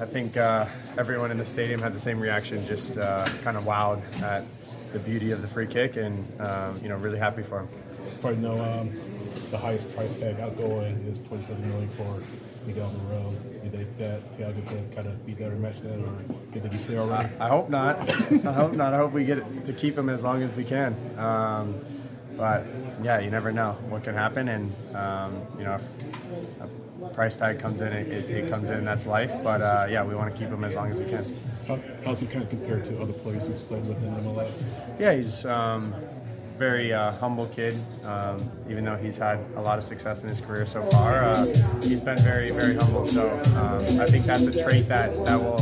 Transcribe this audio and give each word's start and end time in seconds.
I 0.00 0.06
think 0.06 0.36
uh, 0.36 0.66
everyone 0.96 1.32
in 1.32 1.38
the 1.38 1.46
stadium 1.46 1.80
had 1.80 1.92
the 1.92 1.98
same 1.98 2.20
reaction, 2.20 2.64
just 2.66 2.96
uh, 2.96 3.24
kind 3.42 3.56
of 3.56 3.64
wowed 3.64 4.00
at 4.22 4.44
the 4.92 5.00
beauty 5.00 5.32
of 5.32 5.42
the 5.42 5.48
free 5.48 5.66
kick, 5.66 5.96
and 5.96 6.40
um, 6.40 6.78
you 6.82 6.88
know, 6.88 6.96
really 6.96 7.18
happy 7.18 7.42
for 7.42 7.60
him. 7.60 7.68
Probably 8.20 8.40
know 8.40 8.58
um, 8.58 8.92
the 9.50 9.58
highest 9.58 9.92
price 9.96 10.14
tag 10.20 10.38
outgoing 10.38 10.94
is 11.08 11.20
27 11.22 11.68
million 11.68 11.88
for 11.90 12.22
Miguel 12.66 12.90
Almirón. 12.90 13.42
Do 13.42 13.64
you 13.64 13.70
think 13.70 13.98
that 13.98 14.38
Thiago 14.38 14.66
can 14.68 14.92
kind 14.92 15.08
of 15.08 15.26
beat 15.26 15.38
that 15.38 15.50
or 15.50 15.56
match 15.56 15.80
that, 15.80 15.98
or 15.98 16.34
get 16.52 16.70
the 16.70 16.78
stay 16.78 16.96
already? 16.96 17.28
I 17.40 17.48
hope 17.48 17.68
not. 17.68 17.98
I 17.98 18.52
hope 18.52 18.74
not. 18.74 18.94
I 18.94 18.98
hope 18.98 19.12
we 19.12 19.24
get 19.24 19.66
to 19.66 19.72
keep 19.72 19.98
him 19.98 20.08
as 20.08 20.22
long 20.22 20.42
as 20.42 20.54
we 20.54 20.64
can. 20.64 20.94
Um, 21.18 21.84
but 22.38 22.64
yeah, 23.02 23.18
you 23.18 23.30
never 23.30 23.52
know 23.52 23.72
what 23.88 24.04
can 24.04 24.14
happen, 24.14 24.48
and 24.48 24.72
um, 24.94 25.34
you 25.58 25.64
know, 25.64 25.74
if 25.74 25.82
a 27.02 27.08
price 27.08 27.36
tag 27.36 27.58
comes 27.58 27.80
in, 27.80 27.92
it, 27.92 28.08
it, 28.08 28.30
it 28.30 28.50
comes 28.50 28.70
in, 28.70 28.84
that's 28.84 29.06
life. 29.06 29.32
But 29.42 29.60
uh, 29.60 29.86
yeah, 29.90 30.04
we 30.04 30.14
want 30.14 30.32
to 30.32 30.38
keep 30.38 30.48
him 30.48 30.62
as 30.64 30.74
long 30.76 30.90
as 30.92 30.96
we 30.96 31.04
can. 31.04 31.24
How, 31.66 31.78
how's 32.04 32.20
he 32.20 32.26
kind 32.26 32.42
of 32.42 32.48
compared 32.48 32.84
to 32.86 33.02
other 33.02 33.12
players 33.12 33.46
he's 33.48 33.60
played 33.62 33.84
with 33.86 34.02
in 34.02 34.14
MLS? 34.14 34.62
Yeah, 34.98 35.12
he's 35.14 35.44
um, 35.44 35.92
very 36.58 36.92
uh, 36.92 37.12
humble 37.12 37.46
kid. 37.46 37.78
Um, 38.04 38.48
even 38.70 38.84
though 38.84 38.96
he's 38.96 39.16
had 39.16 39.38
a 39.56 39.60
lot 39.60 39.78
of 39.78 39.84
success 39.84 40.22
in 40.22 40.28
his 40.28 40.40
career 40.40 40.66
so 40.66 40.82
far, 40.90 41.22
uh, 41.24 41.44
he's 41.82 42.00
been 42.00 42.18
very, 42.18 42.50
very 42.50 42.76
humble. 42.76 43.06
So 43.06 43.28
um, 43.56 44.00
I 44.00 44.06
think 44.06 44.24
that's 44.24 44.42
a 44.42 44.62
trait 44.62 44.88
that, 44.88 45.12
that 45.24 45.40
will 45.40 45.60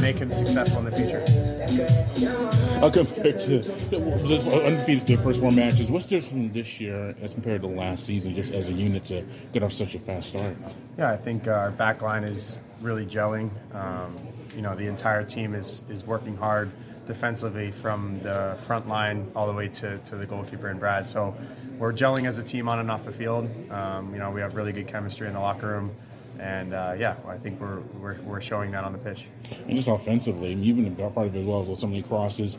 make 0.00 0.16
him 0.16 0.30
successful 0.30 0.78
in 0.78 0.84
the 0.86 0.96
future. 0.96 2.63
How 2.84 2.90
compared 2.90 3.40
to 3.40 3.62
just 3.62 4.46
undefeated 4.46 5.06
the 5.06 5.16
first 5.16 5.40
four 5.40 5.50
matches, 5.50 5.90
what's 5.90 6.04
different 6.04 6.52
this 6.52 6.78
year 6.78 7.14
as 7.22 7.32
compared 7.32 7.62
to 7.62 7.66
last 7.66 8.04
season, 8.04 8.34
just 8.34 8.52
as 8.52 8.68
a 8.68 8.74
unit 8.74 9.06
to 9.06 9.24
get 9.54 9.62
off 9.62 9.72
such 9.72 9.94
a 9.94 9.98
fast 9.98 10.28
start? 10.28 10.54
Yeah, 10.98 11.10
I 11.10 11.16
think 11.16 11.48
our 11.48 11.70
back 11.70 12.02
line 12.02 12.24
is 12.24 12.58
really 12.82 13.06
gelling. 13.06 13.48
Um, 13.74 14.14
you 14.54 14.60
know, 14.60 14.76
the 14.76 14.86
entire 14.86 15.24
team 15.24 15.54
is 15.54 15.80
is 15.88 16.04
working 16.04 16.36
hard 16.36 16.70
defensively 17.06 17.70
from 17.70 18.20
the 18.20 18.54
front 18.66 18.86
line 18.86 19.32
all 19.34 19.46
the 19.46 19.54
way 19.54 19.68
to, 19.68 19.96
to 19.96 20.16
the 20.16 20.26
goalkeeper 20.26 20.68
and 20.68 20.78
Brad. 20.78 21.06
So 21.06 21.34
we're 21.78 21.94
gelling 21.94 22.28
as 22.28 22.36
a 22.38 22.42
team 22.42 22.68
on 22.68 22.80
and 22.80 22.90
off 22.90 23.06
the 23.06 23.12
field. 23.12 23.48
Um, 23.70 24.12
you 24.12 24.18
know, 24.18 24.30
we 24.30 24.42
have 24.42 24.56
really 24.56 24.72
good 24.72 24.88
chemistry 24.88 25.26
in 25.26 25.32
the 25.32 25.40
locker 25.40 25.68
room. 25.68 25.90
And 26.38 26.74
uh, 26.74 26.94
yeah, 26.98 27.16
I 27.26 27.36
think 27.36 27.60
we're, 27.60 27.80
we're, 28.00 28.20
we're 28.22 28.40
showing 28.40 28.70
that 28.72 28.84
on 28.84 28.92
the 28.92 28.98
pitch. 28.98 29.26
And 29.66 29.76
just 29.76 29.88
offensively, 29.88 30.52
I 30.52 30.54
mean, 30.54 30.64
you've 30.64 30.76
been 30.76 31.06
a 31.06 31.10
part 31.10 31.28
of 31.28 31.36
it 31.36 31.40
as 31.40 31.46
well 31.46 31.62
with 31.64 31.78
so 31.78 31.86
many 31.86 32.02
crosses. 32.02 32.58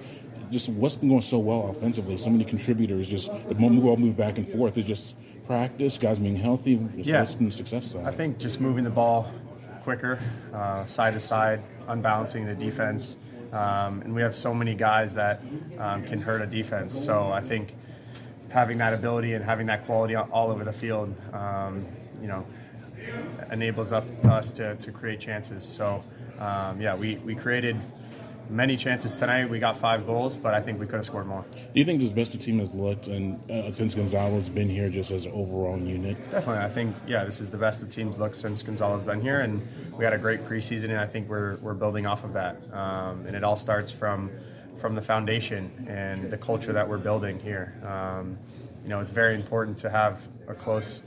Just 0.51 0.69
what's 0.69 0.95
been 0.95 1.09
going 1.09 1.21
so 1.21 1.39
well 1.39 1.69
offensively? 1.69 2.17
So 2.17 2.29
many 2.29 2.45
contributors. 2.45 3.07
Just 3.07 3.31
the 3.47 3.55
moment 3.55 3.83
we 3.83 3.89
all 3.89 3.97
move 3.97 4.15
back 4.15 4.37
and 4.37 4.47
forth 4.47 4.77
is 4.77 4.85
just 4.85 5.15
practice, 5.47 5.97
guys 5.97 6.19
being 6.19 6.35
healthy. 6.35 6.77
Just 6.95 7.09
yeah, 7.09 7.19
what's 7.19 7.35
been 7.35 7.51
success 7.51 7.91
side? 7.91 8.05
I 8.05 8.11
think 8.11 8.37
just 8.37 8.59
moving 8.59 8.83
the 8.83 8.89
ball 8.89 9.31
quicker, 9.83 10.19
uh, 10.53 10.85
side 10.85 11.13
to 11.13 11.19
side, 11.19 11.61
unbalancing 11.87 12.45
the 12.45 12.55
defense. 12.55 13.17
Um, 13.51 14.01
and 14.01 14.13
we 14.13 14.21
have 14.21 14.35
so 14.35 14.53
many 14.53 14.75
guys 14.75 15.13
that 15.15 15.41
um, 15.79 16.03
can 16.03 16.21
hurt 16.21 16.41
a 16.41 16.47
defense. 16.47 16.97
So 16.97 17.31
I 17.31 17.41
think 17.41 17.75
having 18.49 18.77
that 18.79 18.93
ability 18.93 19.33
and 19.33 19.43
having 19.43 19.67
that 19.67 19.85
quality 19.85 20.15
all 20.15 20.49
over 20.49 20.63
the 20.63 20.73
field, 20.73 21.15
um, 21.33 21.85
you 22.21 22.27
know, 22.27 22.45
enables 23.52 23.94
us, 23.94 24.06
us 24.25 24.52
to, 24.52 24.75
to 24.75 24.92
create 24.92 25.20
chances. 25.20 25.64
So 25.64 26.03
um, 26.39 26.81
yeah, 26.81 26.95
we, 26.95 27.16
we 27.17 27.36
created 27.36 27.78
many 28.50 28.78
chances 28.78 29.14
tonight. 29.14 29.50
We 29.50 29.59
got 29.59 29.78
five 29.78 30.06
goals, 30.06 30.38
but 30.38 30.53
I 30.53 30.61
think 30.61 30.80
we 30.80 30.86
could 30.86 30.98
have 30.98 31.06
scored 31.06 31.28
more. 31.28 31.45
Do 31.52 31.80
you 31.80 31.86
think 31.86 32.02
this 32.02 32.11
best 32.11 32.31
the 32.31 32.38
team 32.38 32.59
has 32.59 32.73
looked, 32.73 33.08
and 33.08 33.39
uh, 33.50 33.72
since 33.72 33.95
Gonzalo's 33.95 34.50
been 34.50 34.70
here, 34.70 34.89
just 34.89 35.11
as 35.11 35.26
an 35.26 35.31
overall 35.33 35.80
unit? 35.80 36.17
Definitely, 36.31 36.64
I 36.64 36.70
think 36.70 36.95
yeah, 37.08 37.23
this 37.23 37.39
is 37.39 37.50
the 37.50 37.58
best 37.58 37.81
the 37.81 37.88
team's 37.88 38.17
looked 38.20 38.36
since 38.36 38.61
Gonzalo's 38.61 39.03
been 39.03 39.22
here, 39.22 39.42
and 39.42 39.66
we 39.98 40.03
had 40.03 40.14
a 40.14 40.17
great 40.17 40.45
preseason, 40.45 40.86
and 40.86 41.00
I 41.00 41.08
think 41.08 41.30
we're 41.30 41.58
we're 41.58 41.73
building 41.73 42.06
off 42.06 42.23
of 42.23 42.33
that. 42.33 42.58
Um, 42.73 43.26
and 43.26 43.36
it 43.36 43.44
all 43.44 43.56
starts 43.56 43.92
from 43.92 44.30
from 44.78 44.95
the 44.95 45.02
foundation 45.02 45.72
and 45.88 46.30
the 46.30 46.38
culture 46.38 46.73
that 46.73 46.88
we're 46.88 46.98
building 46.98 47.39
here. 47.39 47.73
Um, 47.86 48.38
you 48.83 48.89
know, 48.89 49.00
it's 49.00 49.09
very 49.09 49.33
important 49.33 49.77
to 49.80 49.89
have 49.89 50.21
a 50.48 50.54
close, 50.54 51.02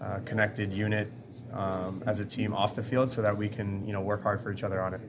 uh, 0.00 0.18
connected 0.24 0.72
unit 0.72 1.12
um, 1.52 2.02
as 2.06 2.20
a 2.20 2.24
team 2.24 2.54
off 2.54 2.74
the 2.74 2.82
field, 2.82 3.10
so 3.10 3.22
that 3.22 3.36
we 3.36 3.48
can 3.48 3.86
you 3.86 3.92
know 3.92 4.00
work 4.00 4.22
hard 4.22 4.40
for 4.42 4.52
each 4.52 4.62
other 4.62 4.80
on 4.80 4.94
it. 4.94 5.00